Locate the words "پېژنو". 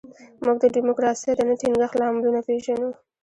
2.47-2.89